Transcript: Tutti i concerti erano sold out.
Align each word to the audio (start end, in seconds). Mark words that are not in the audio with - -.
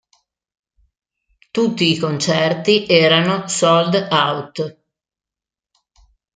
Tutti 1.51 1.91
i 1.91 1.99
concerti 1.99 2.87
erano 2.87 3.47
sold 3.47 4.07
out. 4.09 4.77